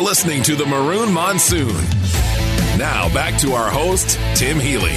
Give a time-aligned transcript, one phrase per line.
[0.00, 1.76] You're listening to the Maroon Monsoon.
[2.78, 4.96] Now back to our host, Tim Healy.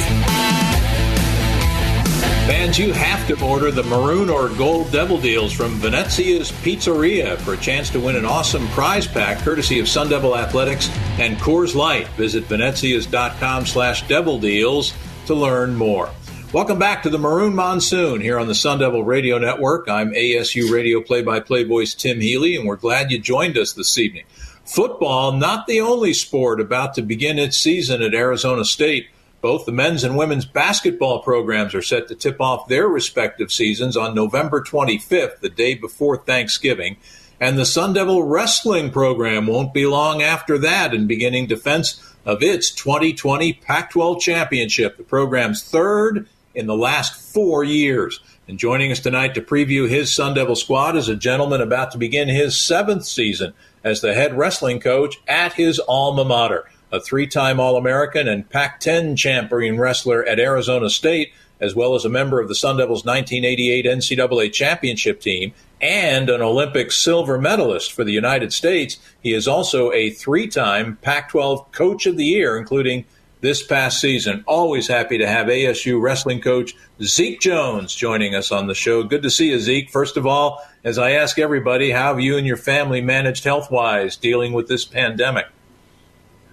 [2.47, 7.55] Fans, you have to order the maroon or gold devil deals from Venezia's Pizzeria for
[7.55, 10.89] a chance to win an awesome prize pack courtesy of Sun Devil Athletics
[11.19, 12.07] and Coors Light.
[12.15, 14.93] Visit venezias.com slash devil deals
[15.25, 16.09] to learn more.
[16.53, 19.89] Welcome back to the Maroon Monsoon here on the Sun Devil Radio Network.
[19.89, 24.23] I'm ASU Radio play-by-play voice Tim Healy, and we're glad you joined us this evening.
[24.65, 29.07] Football, not the only sport about to begin its season at Arizona State.
[29.41, 33.97] Both the men's and women's basketball programs are set to tip off their respective seasons
[33.97, 36.95] on November 25th, the day before Thanksgiving.
[37.41, 42.41] And the Sun Devil wrestling program won't be long after that in beginning defense of
[42.41, 48.21] its 2020 Pac 12 championship, the program's third in the last four years.
[48.47, 51.97] And joining us tonight to preview his Sun Devil squad is a gentleman about to
[51.97, 57.25] begin his seventh season as the head wrestling coach at his alma mater a three
[57.25, 62.09] time All American and Pac 10 champion wrestler at Arizona State, as well as a
[62.09, 68.03] member of the Sun Devils' 1988 NCAA championship team and an Olympic silver medalist for
[68.03, 68.99] the United States.
[69.23, 73.05] He is also a three time Pac 12 Coach of the Year, including
[73.43, 74.43] this past season.
[74.47, 79.03] Always happy to have ASU wrestling coach Zeke Jones joining us on the show.
[79.03, 79.89] Good to see you, Zeke.
[79.91, 83.69] First of all, as I ask everybody, how have you and your family managed health
[83.69, 85.45] wise dealing with this pandemic?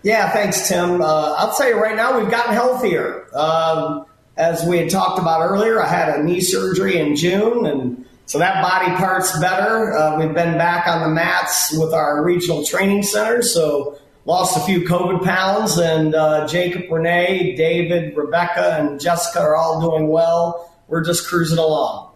[0.03, 1.01] Yeah, thanks, Tim.
[1.01, 3.25] Uh, I'll tell you right now, we've gotten healthier.
[3.37, 8.05] Um, as we had talked about earlier, I had a knee surgery in June, and
[8.27, 9.93] so that body part's better.
[9.93, 14.61] Uh, we've been back on the mats with our regional training center, so lost a
[14.61, 20.73] few COVID pounds, and uh, Jacob, Renee, David, Rebecca, and Jessica are all doing well.
[20.89, 22.13] We're just cruising along.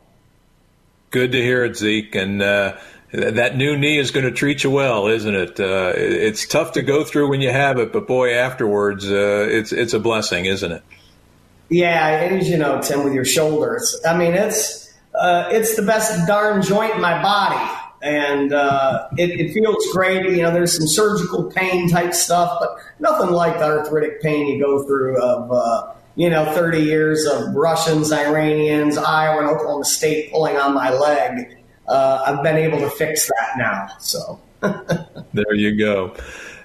[1.10, 2.76] Good to hear it, Zeke, and uh,
[3.12, 5.60] that new knee is going to treat you well, isn't it?
[5.60, 9.72] Uh, it's tough to go through when you have it, but boy, afterwards, uh, it's
[9.72, 10.82] it's a blessing, isn't it?
[11.68, 14.00] Yeah, as you know, Tim, with your shoulders.
[14.06, 17.70] I mean, it's uh, it's the best darn joint in my body,
[18.04, 20.24] and uh, it, it, feels great.
[20.26, 24.62] You know, there's some surgical pain type stuff, but nothing like the arthritic pain you
[24.62, 25.50] go through of.
[25.50, 30.92] Uh, you know, 30 years of Russians, Iranians, Iowa, and Oklahoma State pulling on my
[30.92, 31.56] leg
[31.88, 33.88] uh, I've been able to fix that now.
[33.98, 34.40] So
[35.32, 36.14] there you go.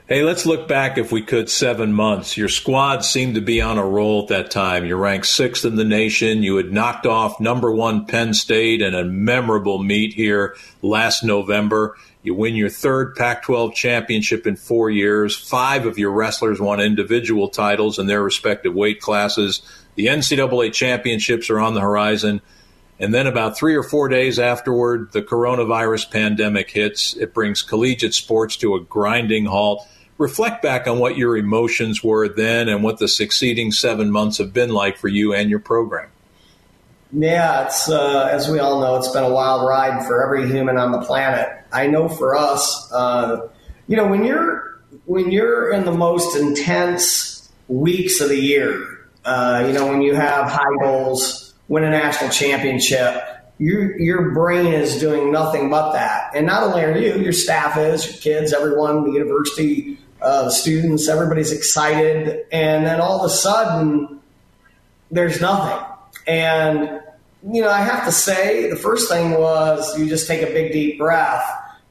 [0.09, 2.35] Hey, let's look back, if we could, seven months.
[2.35, 4.83] Your squad seemed to be on a roll at that time.
[4.83, 6.41] You ranked sixth in the nation.
[6.41, 11.95] You had knocked off number one Penn State in a memorable meet here last November.
[12.23, 15.35] You win your third Pac 12 championship in four years.
[15.35, 19.61] Five of your wrestlers won individual titles in their respective weight classes.
[19.93, 22.41] The NCAA championships are on the horizon.
[22.99, 27.15] And then about three or four days afterward, the coronavirus pandemic hits.
[27.15, 29.87] It brings collegiate sports to a grinding halt.
[30.19, 34.53] Reflect back on what your emotions were then and what the succeeding seven months have
[34.53, 36.09] been like for you and your program.
[37.11, 40.77] Yeah, it's uh, as we all know, it's been a wild ride for every human
[40.77, 41.49] on the planet.
[41.71, 43.47] I know for us, uh,
[43.87, 49.63] you know, when you're when you're in the most intense weeks of the year, uh,
[49.65, 53.23] you know, when you have high goals win a national championship,
[53.57, 56.31] your your brain is doing nothing but that.
[56.35, 60.51] And not only are you, your staff is, your kids, everyone, the university, uh, the
[60.51, 62.45] students, everybody's excited.
[62.51, 64.19] And then all of a sudden,
[65.11, 65.85] there's nothing.
[66.27, 67.01] And
[67.47, 70.73] you know, I have to say, the first thing was you just take a big
[70.73, 71.43] deep breath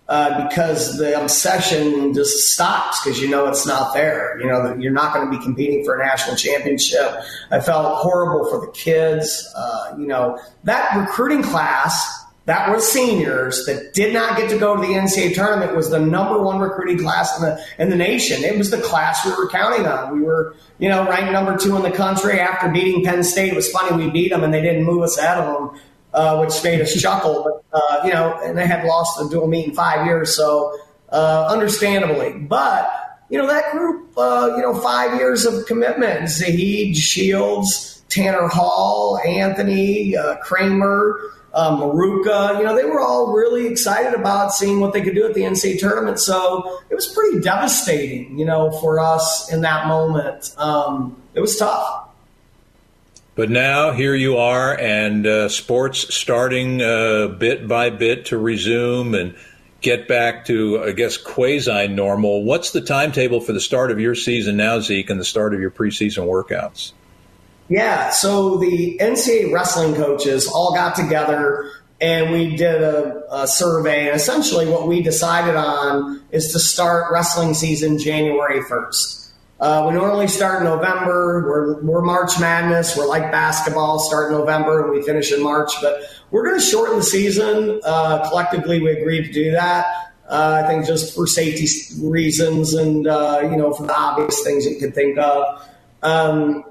[0.08, 4.38] uh, because the obsession just stops because you know it's not there.
[4.40, 7.12] You know you're not going to be competing for a national championship.
[7.50, 9.46] I felt horrible for the kids.
[9.54, 14.74] Uh, you know that recruiting class that was seniors that did not get to go
[14.74, 18.42] to the NCAA tournament was the number one recruiting class in the in the nation.
[18.42, 20.12] It was the class we were counting on.
[20.12, 23.52] We were, you know, ranked number two in the country after beating Penn State.
[23.52, 25.80] It was funny we beat them and they didn't move us ahead of them
[26.14, 27.62] uh, which made us chuckle.
[27.70, 30.76] But uh, you know, and they had lost the dual meet in five years, so
[31.10, 32.32] uh, understandably.
[32.32, 32.90] But
[33.30, 39.18] you know, that group, uh, you know, five years of commitment: Zahid, Shields, Tanner Hall,
[39.24, 41.20] Anthony, uh, Kramer.
[41.54, 45.26] Um, Maruka, you know, they were all really excited about seeing what they could do
[45.26, 46.20] at the NCAA tournament.
[46.20, 50.54] So it was pretty devastating, you know, for us in that moment.
[50.58, 52.08] Um, it was tough.
[53.34, 59.14] But now here you are, and uh, sports starting uh, bit by bit to resume
[59.14, 59.36] and
[59.80, 62.42] get back to, I guess, quasi normal.
[62.42, 65.60] What's the timetable for the start of your season now, Zeke, and the start of
[65.60, 66.92] your preseason workouts?
[67.68, 71.70] Yeah, so the NCAA wrestling coaches all got together
[72.00, 74.06] and we did a, a, survey.
[74.06, 79.30] And essentially, what we decided on is to start wrestling season January 1st.
[79.60, 81.44] Uh, we normally start in November.
[81.44, 82.96] We're, we're March Madness.
[82.96, 85.72] We're like basketball, start in November and we finish in March.
[85.82, 87.80] But we're going to shorten the season.
[87.84, 89.86] Uh, collectively, we agreed to do that.
[90.28, 91.66] Uh, I think just for safety
[92.00, 95.68] reasons and, uh, you know, for the obvious things you could think of.
[96.02, 96.64] Um,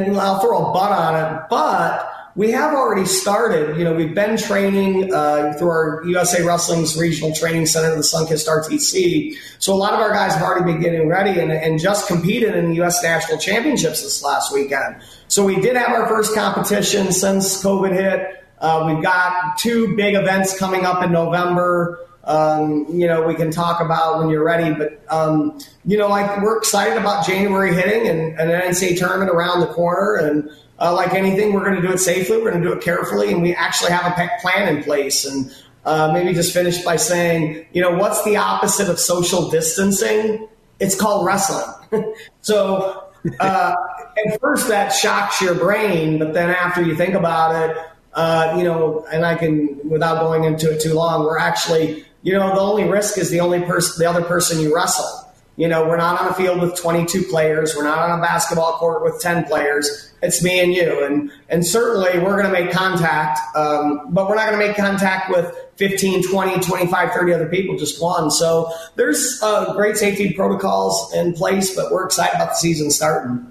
[0.00, 3.76] and I'll throw a butt on it, but we have already started.
[3.76, 8.48] You know, we've been training uh, through our USA Wrestling's regional training center, the Sunkist
[8.48, 9.34] RTC.
[9.58, 12.54] So a lot of our guys have already been getting ready and, and just competed
[12.54, 13.02] in the U.S.
[13.02, 15.02] National Championships this last weekend.
[15.28, 18.44] So we did have our first competition since COVID hit.
[18.58, 21.98] Uh, we've got two big events coming up in November.
[22.24, 26.40] Um, you know, we can talk about when you're ready, but um, you know, like
[26.40, 30.48] we're excited about January hitting and, and an NCAA tournament around the corner, and
[30.78, 32.36] uh, like anything, we're going to do it safely.
[32.36, 35.24] We're going to do it carefully, and we actually have a plan in place.
[35.24, 35.52] And
[35.84, 40.48] uh, maybe just finish by saying, you know, what's the opposite of social distancing?
[40.78, 42.14] It's called wrestling.
[42.40, 43.10] so
[43.40, 43.74] uh,
[44.26, 47.76] at first that shocks your brain, but then after you think about it,
[48.14, 52.32] uh, you know, and I can, without going into it too long, we're actually, you
[52.32, 55.18] know, the only risk is the only person, the other person you wrestle.
[55.56, 57.76] You know, we're not on a field with 22 players.
[57.76, 60.12] We're not on a basketball court with 10 players.
[60.22, 61.04] It's me and you.
[61.04, 64.76] And, and certainly we're going to make contact, um, but we're not going to make
[64.76, 68.30] contact with 15, 20, 25, 30 other people, just one.
[68.30, 73.50] So there's uh, great safety protocols in place, but we're excited about the season starting.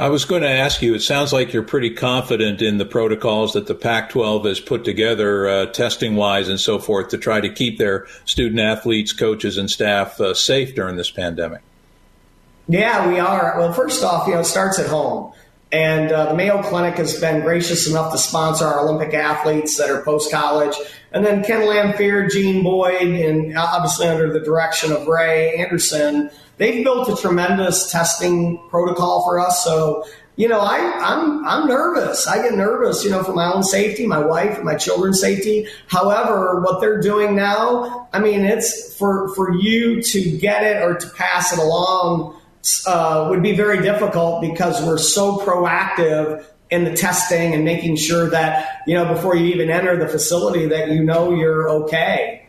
[0.00, 3.52] I was going to ask you, it sounds like you're pretty confident in the protocols
[3.52, 7.38] that the Pac 12 has put together, uh, testing wise and so forth, to try
[7.38, 11.60] to keep their student athletes, coaches, and staff uh, safe during this pandemic.
[12.66, 13.56] Yeah, we are.
[13.58, 15.34] Well, first off, you know, it starts at home.
[15.70, 19.90] And uh, the Mayo Clinic has been gracious enough to sponsor our Olympic athletes that
[19.90, 20.74] are post college.
[21.12, 26.84] And then Ken Lamphere, Jean Boyd, and obviously under the direction of Ray Anderson, they've
[26.84, 29.64] built a tremendous testing protocol for us.
[29.64, 30.04] So,
[30.36, 32.28] you know, I, I'm I'm nervous.
[32.28, 35.66] I get nervous, you know, for my own safety, my wife, and my children's safety.
[35.88, 40.94] However, what they're doing now, I mean, it's for for you to get it or
[40.94, 42.36] to pass it along
[42.86, 48.30] uh, would be very difficult because we're so proactive in the testing and making sure
[48.30, 52.46] that you know before you even enter the facility that you know you're okay.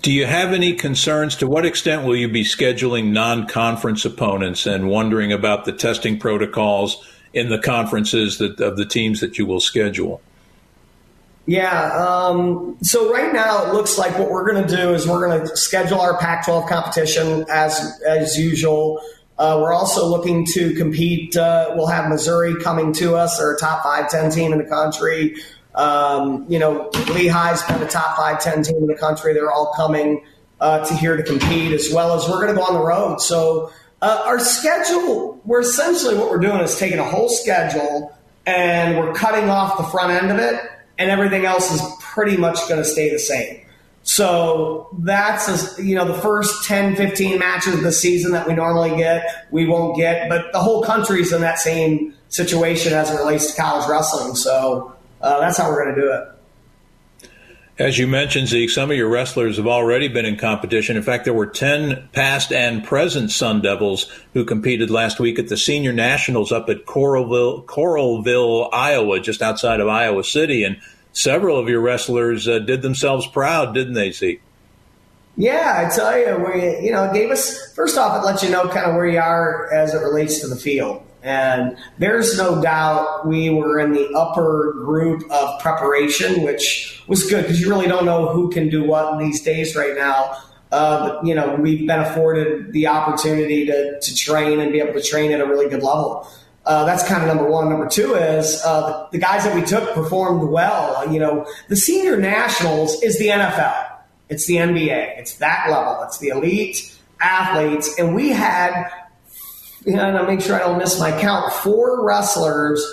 [0.00, 1.36] Do you have any concerns?
[1.36, 7.04] To what extent will you be scheduling non-conference opponents and wondering about the testing protocols
[7.34, 10.22] in the conferences that, of the teams that you will schedule?
[11.46, 11.92] Yeah.
[11.94, 15.46] Um, so right now it looks like what we're going to do is we're going
[15.46, 19.00] to schedule our Pac-12 competition as as usual.
[19.36, 21.36] Uh, we're also looking to compete.
[21.36, 25.34] Uh, we'll have Missouri coming to us, a top five, 10 team in the country.
[25.74, 29.32] Um, you know, Lehigh's been a top five, 10 team in the country.
[29.32, 30.24] They're all coming
[30.60, 33.20] uh, to here to compete, as well as we're going to go on the road.
[33.20, 33.72] So
[34.02, 39.12] uh, our schedule, we're essentially what we're doing is taking a whole schedule and we're
[39.12, 40.60] cutting off the front end of it
[40.98, 43.60] and everything else is pretty much going to stay the same.
[44.02, 48.96] So that's, you know, the first 10, 15 matches of the season that we normally
[48.96, 53.52] get, we won't get, but the whole country's in that same situation as it relates
[53.52, 54.34] to college wrestling.
[54.34, 56.28] So uh, that's how we're going to do it.
[57.80, 60.98] As you mentioned, Zeke, some of your wrestlers have already been in competition.
[60.98, 64.04] In fact, there were 10 past and present Sun Devils
[64.34, 69.80] who competed last week at the Senior Nationals up at Coralville, Coralville Iowa, just outside
[69.80, 70.62] of Iowa City.
[70.62, 70.78] And
[71.14, 74.42] several of your wrestlers uh, did themselves proud, didn't they, Zeke?
[75.38, 78.50] Yeah, I tell you, we, you know, it gave us, first off, it lets you
[78.50, 81.02] know kind of where you are as it relates to the field.
[81.22, 87.42] And there's no doubt we were in the upper group of preparation, which was good
[87.42, 90.38] because you really don't know who can do what these days right now.
[90.72, 94.92] Uh, but, you know, we've been afforded the opportunity to, to train and be able
[94.92, 96.26] to train at a really good level.
[96.64, 97.68] Uh, that's kind of number one.
[97.68, 101.10] Number two is uh, the, guys that we took performed well.
[101.12, 103.96] You know, the senior nationals is the NFL.
[104.28, 105.18] It's the NBA.
[105.18, 106.02] It's that level.
[106.04, 107.98] It's the elite athletes.
[107.98, 108.88] And we had
[109.84, 112.84] you know, to make sure I don't miss my count, four wrestlers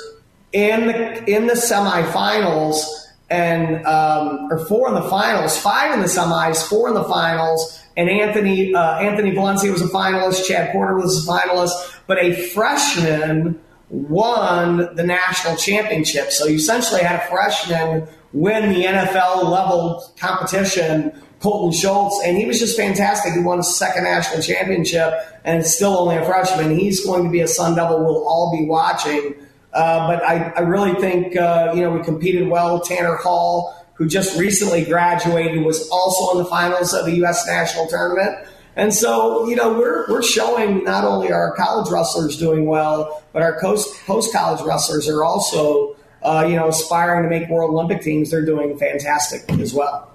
[0.54, 2.86] in the in the semifinals
[3.30, 7.84] and um, or four in the finals, five in the semis, four in the finals,
[7.98, 11.74] and Anthony uh, Anthony Valencia was a finalist, Chad Porter was a finalist,
[12.08, 16.32] but a freshman won the national championship.
[16.32, 22.46] So you essentially had a freshman win the NFL level competition Colton Schultz, and he
[22.46, 23.34] was just fantastic.
[23.34, 26.78] He won a second national championship, and still only a freshman.
[26.78, 28.00] He's going to be a Sun Devil.
[28.00, 29.36] We'll all be watching.
[29.72, 32.80] Uh, but I, I really think, uh, you know, we competed well.
[32.80, 37.46] Tanner Hall, who just recently graduated, was also in the finals of the U.S.
[37.46, 38.48] national tournament.
[38.76, 43.44] And so, you know, we're, we're showing not only our college wrestlers doing well, but
[43.44, 48.32] our post college wrestlers are also, uh, you know, aspiring to make World Olympic teams.
[48.32, 50.12] They're doing fantastic as well.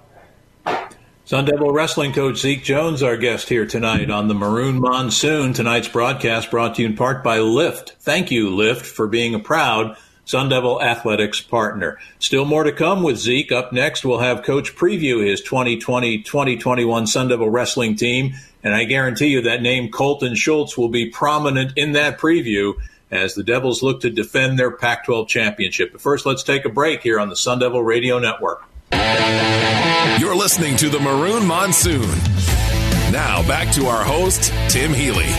[1.25, 5.53] Sun Devil Wrestling coach Zeke Jones, our guest here tonight on the Maroon Monsoon.
[5.53, 7.91] Tonight's broadcast brought to you in part by Lyft.
[8.01, 9.95] Thank you, Lyft, for being a proud
[10.25, 11.97] Sun Devil Athletics partner.
[12.19, 13.51] Still more to come with Zeke.
[13.51, 18.33] Up next, we'll have Coach preview his 2020 2021 Sun Devil Wrestling team.
[18.63, 22.75] And I guarantee you that name Colton Schultz will be prominent in that preview
[23.13, 25.91] as the Devils look to defend their Pac 12 championship.
[25.91, 28.63] But first, let's take a break here on the Sun Devil Radio Network.
[30.19, 32.09] You're listening to the Maroon Monsoon.
[33.11, 35.29] Now back to our host, Tim Healy.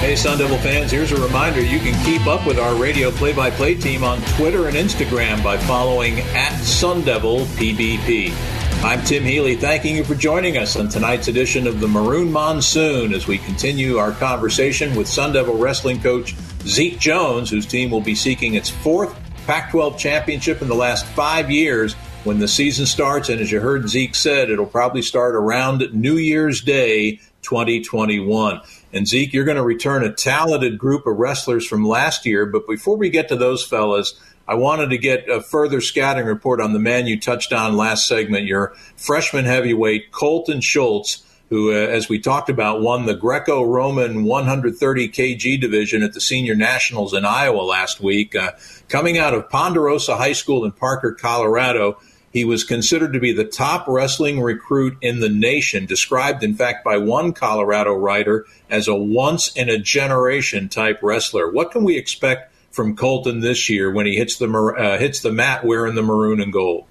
[0.00, 3.32] Hey, Sun Devil fans, here's a reminder you can keep up with our radio play
[3.32, 8.53] by play team on Twitter and Instagram by following at Sun Devil PBP.
[8.84, 13.14] I'm Tim Healy, thanking you for joining us on tonight's edition of the Maroon Monsoon
[13.14, 16.34] as we continue our conversation with Sun Devil wrestling coach
[16.66, 21.06] Zeke Jones, whose team will be seeking its fourth Pac 12 championship in the last
[21.06, 23.30] five years when the season starts.
[23.30, 28.60] And as you heard Zeke said, it'll probably start around New Year's Day 2021.
[28.92, 32.44] And Zeke, you're going to return a talented group of wrestlers from last year.
[32.44, 34.12] But before we get to those fellas,
[34.46, 38.06] I wanted to get a further scouting report on the man you touched on last
[38.06, 43.62] segment, your freshman heavyweight, Colton Schultz who, uh, as we talked about, won the Greco
[43.62, 48.34] Roman 130 kg division at the Senior Nationals in Iowa last week.
[48.34, 48.52] Uh,
[48.88, 51.98] coming out of Ponderosa High School in Parker, Colorado,
[52.32, 56.82] he was considered to be the top wrestling recruit in the nation, described, in fact,
[56.82, 61.50] by one Colorado writer as a once in a generation type wrestler.
[61.50, 65.32] What can we expect from Colton this year when he hits the uh, hits the
[65.32, 66.84] mat wearing the maroon and gold?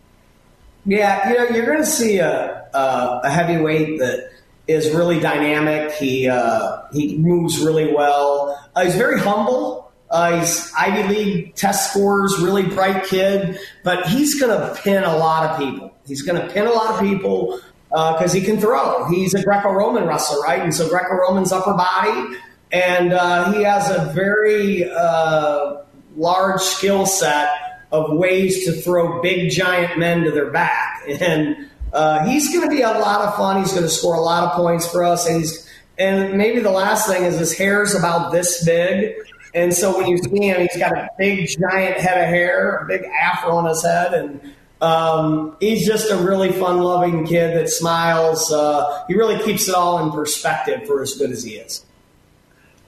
[0.86, 4.32] Yeah, you know, you're going to see a, a, a heavyweight that
[4.68, 5.92] is really dynamic.
[5.94, 8.58] He uh, he moves really well.
[8.76, 9.92] Uh, he's very humble.
[10.10, 15.18] Uh, he's Ivy League test scores, really bright kid, but he's going to pin a
[15.18, 15.92] lot of people.
[16.06, 17.60] He's going to pin a lot of people
[17.90, 19.08] because uh, he can throw.
[19.10, 20.62] He's a Greco-Roman wrestler, right?
[20.62, 22.38] And so Greco-Roman's upper body,
[22.74, 25.78] and uh, he has a very uh,
[26.18, 27.50] large skill set
[27.92, 32.76] of ways to throw big giant men to their back and uh, he's going to
[32.76, 33.62] be a lot of fun.
[33.62, 35.28] He's going to score a lot of points for us.
[35.28, 39.14] And he's and maybe the last thing is his hair's about this big.
[39.54, 42.88] And so when you see him, he's got a big, giant head of hair, a
[42.88, 48.52] big afro on his head, and um, he's just a really fun-loving kid that smiles.
[48.52, 51.86] Uh, he really keeps it all in perspective for as good as he is.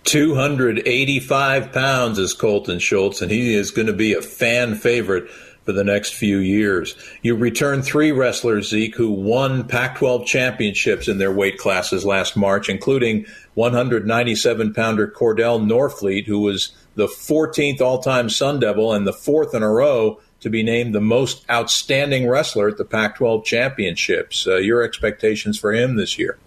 [0.05, 5.29] 285 pounds is Colton Schultz, and he is going to be a fan favorite
[5.65, 6.95] for the next few years.
[7.23, 12.37] You return three wrestlers, Zeke, who won Pac 12 championships in their weight classes last
[12.37, 19.07] March, including 197 pounder Cordell Norfleet, who was the 14th all time Sun Devil and
[19.07, 23.15] the fourth in a row to be named the most outstanding wrestler at the Pac
[23.15, 24.45] 12 championships.
[24.45, 26.37] Uh, your expectations for him this year?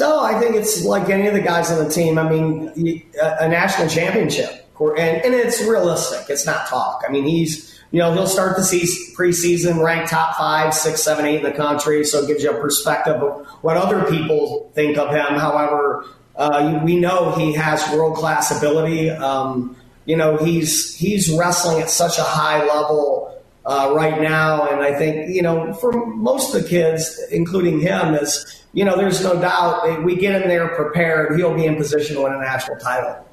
[0.00, 2.18] No, I think it's like any of the guys on the team.
[2.18, 6.28] I mean, a, national championship, and, and it's realistic.
[6.30, 7.04] It's not talk.
[7.06, 11.26] I mean, he's you know, he'll start the season, preseason ranked top five, six, seven,
[11.26, 12.04] eight in the country.
[12.04, 15.38] So it gives you a perspective of what other people think of him.
[15.38, 19.10] However, uh, we know he has world class ability.
[19.10, 19.76] Um,
[20.06, 23.29] you know, he's he's wrestling at such a high level
[23.70, 28.14] uh, right now, and I think you know for most of the kids, including him,
[28.14, 31.36] is you know, there's no doubt we get him there prepared.
[31.36, 33.26] He'll be in position to win a national title.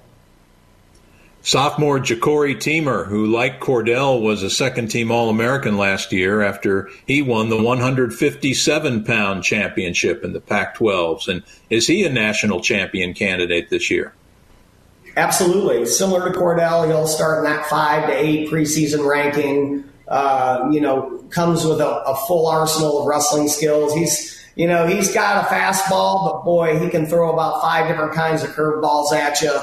[1.42, 6.90] Sophomore Jacori Teemer, who, like Cordell, was a second team All American last year after
[7.06, 11.28] he won the 157 pound championship in the Pac 12s.
[11.28, 14.14] And is he a national champion candidate this year?
[15.16, 15.86] Absolutely.
[15.86, 19.86] Similar to Cordell, he'll start in that five to eight preseason ranking.
[20.08, 23.94] Uh, you know, comes with a, a full arsenal of wrestling skills.
[23.94, 28.14] He's, you know, he's got a fastball, but boy, he can throw about five different
[28.14, 29.60] kinds of curveballs at you.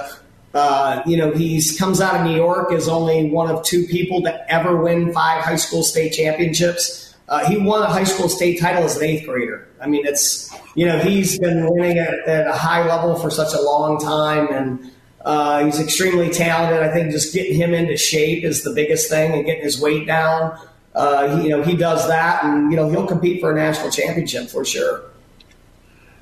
[0.54, 4.22] Uh, you know, he's comes out of New York as only one of two people
[4.22, 7.16] to ever win five high school state championships.
[7.28, 9.66] Uh, he won a high school state title as an eighth grader.
[9.80, 13.52] I mean, it's you know he's been winning at, at a high level for such
[13.52, 14.92] a long time, and
[15.24, 16.82] uh, he's extremely talented.
[16.82, 20.06] I think just getting him into shape is the biggest thing, and getting his weight
[20.06, 20.58] down.
[20.94, 23.90] Uh, he, you know, he does that, and you know he'll compete for a national
[23.90, 25.02] championship for sure.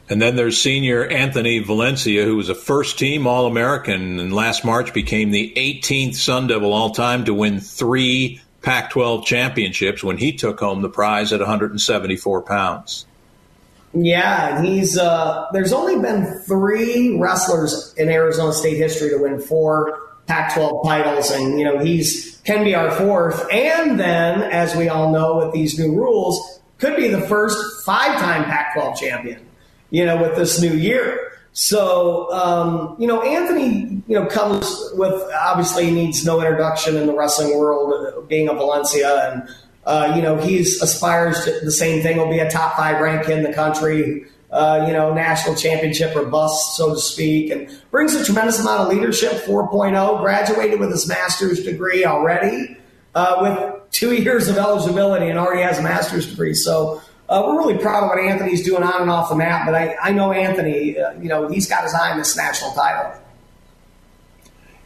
[0.09, 4.65] And then there's senior Anthony Valencia, who was a first team All American and last
[4.65, 10.19] March became the 18th Sun Devil all time to win three Pac 12 championships when
[10.19, 13.07] he took home the prize at 174 pounds.
[13.95, 20.01] Yeah, he's uh, there's only been three wrestlers in Arizona State history to win four
[20.27, 25.13] Pac-12 titles, and you know he's can be our fourth, and then as we all
[25.13, 29.47] know with these new rules, could be the first five-time Pac-12 champion.
[29.91, 31.33] You know, with this new year.
[31.55, 37.15] So, um, you know, Anthony, you know, comes with obviously needs no introduction in the
[37.15, 39.49] wrestling world, being a Valencia, and
[39.85, 42.17] uh, you know, he's aspires to the same thing.
[42.17, 44.27] Will be a top five rank in the country.
[44.51, 48.83] Uh, you know, national championship or bust, so to speak, and brings a tremendous amount
[48.83, 49.33] of leadership.
[49.33, 52.77] 4.0, graduated with his master's degree already,
[53.15, 56.53] uh, with two years of eligibility, and already has a master's degree.
[56.53, 59.65] So uh, we're really proud of what Anthony's doing on and off the map.
[59.65, 62.73] But I, I know Anthony, uh, you know, he's got his eye on this national
[62.73, 63.23] title.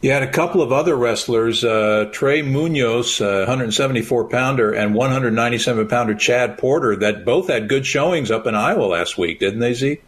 [0.07, 5.85] You had a couple of other wrestlers, uh, Trey Munoz, uh, 174 pounder, and 197
[5.89, 9.73] pounder Chad Porter, that both had good showings up in Iowa last week, didn't they,
[9.73, 10.01] Zeke?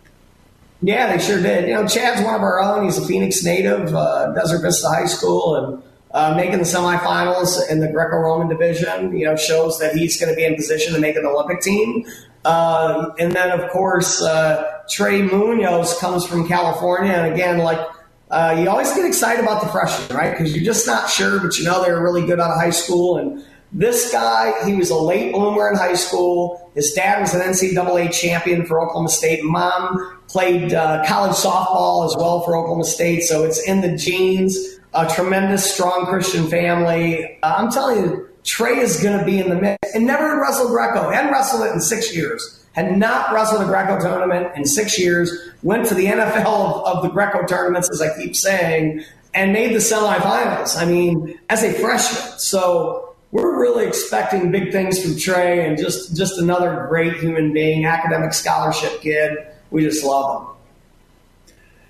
[0.81, 1.67] Yeah, they sure did.
[1.67, 2.85] You know, Chad's one of our own.
[2.85, 7.81] He's a Phoenix native, uh, Desert Vista High School, and uh, making the semifinals in
[7.81, 9.13] the Greco-Roman division.
[9.17, 12.05] You know, shows that he's going to be in position to make an Olympic team.
[12.45, 17.85] Uh, and then, of course, uh, Trey Munoz comes from California, and again, like
[18.29, 20.31] uh, you always get excited about the freshmen, right?
[20.31, 23.17] Because you're just not sure, but you know they're really good out of high school.
[23.17, 26.71] And this guy, he was a late bloomer in high school.
[26.75, 29.43] His dad was an NCAA champion for Oklahoma State.
[29.43, 34.57] Mom played uh, college softball as well for Oklahoma State, so it's in the genes.
[34.93, 37.37] A tremendous, strong Christian family.
[37.43, 39.77] Uh, I'm telling you, Trey is going to be in the mix.
[39.93, 41.11] And never wrestled Greco.
[41.11, 45.51] Hadn't wrestled it in six years had not wrestled a Greco tournament in six years,
[45.63, 49.73] went to the NFL of, of the Greco tournaments, as I keep saying, and made
[49.73, 50.77] the semifinals.
[50.77, 52.39] I mean, as a freshman.
[52.39, 57.85] So we're really expecting big things from Trey and just, just another great human being,
[57.85, 59.37] academic scholarship kid.
[59.71, 60.55] We just love him.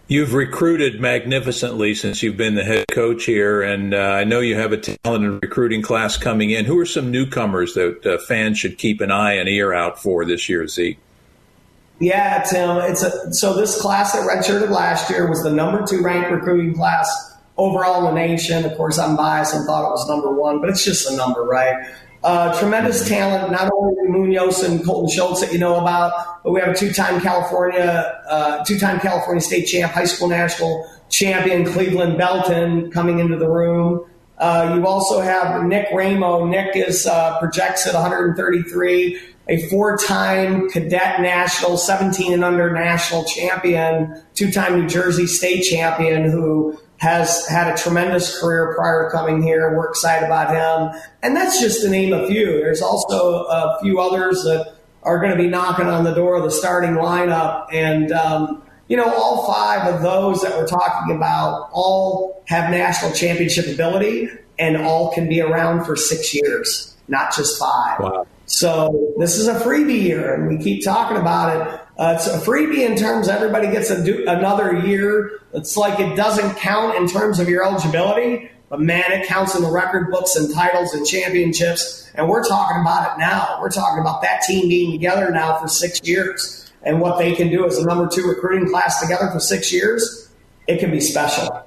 [0.09, 4.55] You've recruited magnificently since you've been the head coach here, and uh, I know you
[4.55, 6.65] have a talented recruiting class coming in.
[6.65, 10.25] Who are some newcomers that uh, fans should keep an eye and ear out for
[10.25, 10.97] this year, Zeke?
[11.99, 12.77] Yeah, Tim.
[12.77, 16.73] It's a, so this class that redshirted last year was the number two ranked recruiting
[16.73, 18.65] class overall in the nation.
[18.65, 21.43] Of course, I'm biased and thought it was number one, but it's just a number,
[21.43, 21.87] right?
[22.21, 26.59] Uh, tremendous talent, not only Munoz and Colton Schultz that you know about, but we
[26.59, 32.91] have a two-time California, uh, two-time California state champ, high school national champion Cleveland Belton
[32.91, 34.05] coming into the room.
[34.37, 36.45] Uh, you also have Nick Ramo.
[36.45, 44.21] Nick is uh, projects at 133, a four-time cadet national, 17 and under national champion,
[44.33, 49.75] two-time New Jersey state champion who has had a tremendous career prior to coming here.
[49.75, 51.01] We're excited about him.
[51.23, 52.59] And that's just to name a few.
[52.59, 56.43] There's also a few others that are going to be knocking on the door of
[56.43, 57.67] the starting lineup.
[57.73, 63.13] And, um, you know, all five of those that we're talking about all have national
[63.13, 68.01] championship ability and all can be around for six years, not just five.
[68.01, 68.27] Wow.
[68.45, 71.81] So this is a freebie year, and we keep talking about it.
[71.99, 75.41] Uh, it's a freebie in terms everybody gets do, another year.
[75.53, 79.61] It's like it doesn't count in terms of your eligibility, but man, it counts in
[79.61, 82.09] the record books and titles and championships.
[82.15, 83.59] And we're talking about it now.
[83.59, 87.49] We're talking about that team being together now for six years and what they can
[87.49, 90.31] do as a number two recruiting class together for six years.
[90.69, 91.65] It can be special.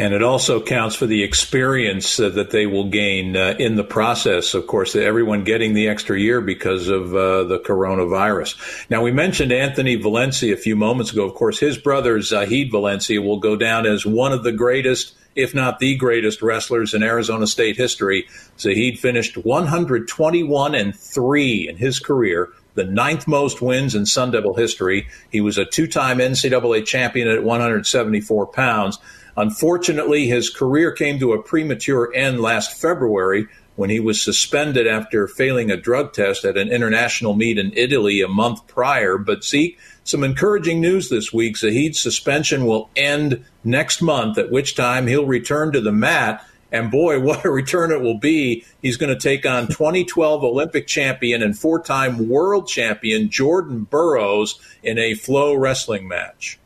[0.00, 3.84] And it also counts for the experience uh, that they will gain uh, in the
[3.84, 4.54] process.
[4.54, 8.88] Of course, everyone getting the extra year because of uh, the coronavirus.
[8.88, 11.26] Now, we mentioned Anthony Valencia a few moments ago.
[11.26, 15.54] Of course, his brother Zahid Valencia will go down as one of the greatest, if
[15.54, 18.26] not the greatest, wrestlers in Arizona State history.
[18.58, 24.54] Zahid finished 121 and three in his career the ninth most wins in Sun Devil
[24.54, 25.08] history.
[25.30, 28.98] He was a two time NCAA champion at 174 pounds.
[29.36, 35.26] Unfortunately, his career came to a premature end last February when he was suspended after
[35.26, 39.16] failing a drug test at an international meet in Italy a month prior.
[39.16, 41.56] But Zeke, some encouraging news this week.
[41.56, 46.44] Zahid's suspension will end next month, at which time he'll return to the mat.
[46.72, 48.64] And boy, what a return it will be.
[48.82, 54.60] He's going to take on 2012 Olympic champion and four time world champion Jordan Burroughs
[54.82, 56.58] in a FloWrestling match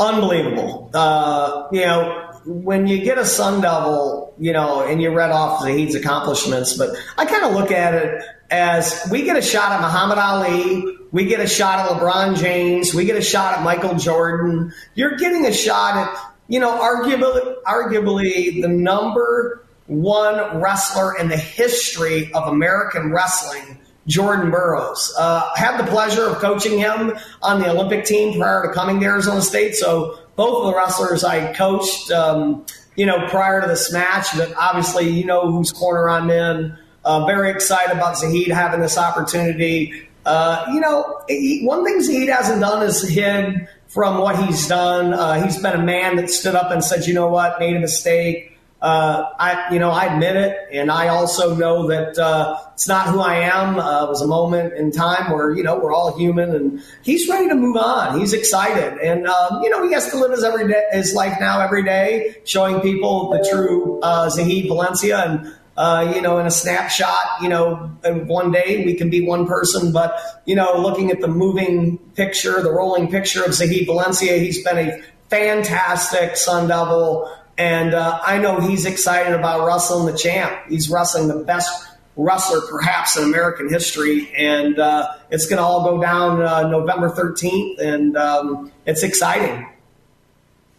[0.00, 0.90] unbelievable.
[0.94, 5.60] Uh, you know, when you get a Sun Devil, you know, and you read off
[5.60, 9.80] Zahid's accomplishments, but I kind of look at it as we get a shot at
[9.80, 13.94] Muhammad Ali, we get a shot at LeBron James, we get a shot at Michael
[13.94, 14.72] Jordan.
[14.94, 21.36] You're getting a shot at, you know, arguably, arguably the number one wrestler in the
[21.36, 25.14] history of American wrestling, Jordan Burroughs.
[25.18, 29.06] Uh, had the pleasure of coaching him on the Olympic team prior to coming to
[29.06, 29.74] Arizona State.
[29.74, 32.64] So both of the wrestlers I coached, um,
[32.96, 36.76] you know, prior to this match, but obviously you know whose corner I'm in.
[37.04, 40.08] Uh, very excited about Zahid having this opportunity.
[40.26, 45.14] Uh, you know, he, one thing Zahid hasn't done is hid from what he's done.
[45.14, 47.80] Uh, he's been a man that stood up and said, you know what, made a
[47.80, 48.49] mistake.
[48.82, 53.08] Uh, I, you know, I admit it, and I also know that uh, it's not
[53.08, 53.78] who I am.
[53.78, 57.28] Uh, it was a moment in time where you know we're all human, and he's
[57.28, 58.18] ready to move on.
[58.18, 61.36] He's excited, and um, you know he has to live his every day, his life
[61.40, 66.46] now every day, showing people the true uh, Zahid Valencia, and uh, you know, in
[66.46, 70.14] a snapshot, you know, in one day we can be one person, but,
[70.44, 74.76] you know, looking at the moving picture, the rolling picture of Zahid Valencia, he's been
[74.76, 77.34] a fantastic Sun Devil.
[77.60, 80.50] And uh, I know he's excited about wrestling the champ.
[80.70, 84.34] He's wrestling the best wrestler perhaps in American history.
[84.34, 87.78] And uh, it's going to all go down uh, November 13th.
[87.78, 89.68] And um, it's exciting.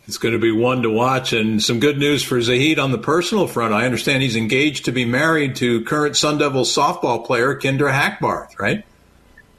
[0.08, 1.34] It's going to be one to watch.
[1.34, 3.76] And some good news for Zahid on the personal front.
[3.76, 8.58] I understand he's engaged to be married to current Sun Devils softball player Kendra Hackbarth,
[8.58, 8.84] right?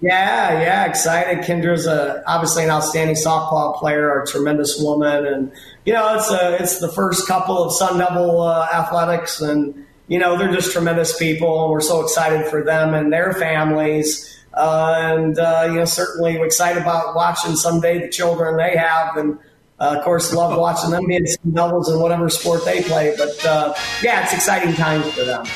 [0.03, 1.45] Yeah, yeah, excited.
[1.45, 5.53] Kendra's a, obviously an outstanding softball player, a tremendous woman, and
[5.87, 10.19] you know it's a, it's the first couple of Sun Devil uh, athletics, and you
[10.19, 14.97] know they're just tremendous people, and we're so excited for them and their families, uh,
[14.99, 19.39] and uh, you know certainly we're excited about watching someday the children they have, and
[19.79, 23.15] uh, of course, love watching them being Sun Devils in whatever sport they play.
[23.17, 25.47] But uh, yeah, it's exciting times for them.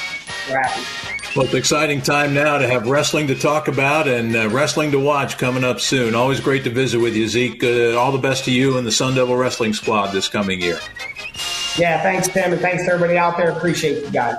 [0.49, 1.16] We're happy.
[1.37, 4.99] Well, it's exciting time now to have wrestling to talk about and uh, wrestling to
[4.99, 6.14] watch coming up soon.
[6.14, 7.62] Always great to visit with you, Zeke.
[7.62, 10.79] Uh, all the best to you and the Sun Devil Wrestling Squad this coming year.
[11.77, 13.51] Yeah, thanks, Tim, and thanks to everybody out there.
[13.51, 14.37] Appreciate you guys.